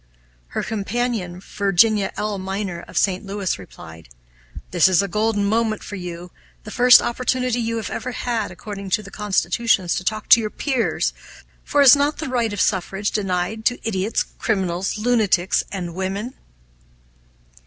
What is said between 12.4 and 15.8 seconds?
of suffrage denied to 'idiots, criminals, lunatics,